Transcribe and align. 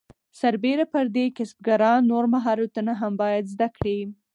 سربیره 0.39 0.85
پر 0.93 1.05
دې 1.15 1.25
کسبګران 1.37 1.99
نور 2.11 2.25
مهارتونه 2.33 2.91
هم 3.01 3.11
باید 3.21 3.45
زده 3.53 3.67
کړي. 3.75 3.99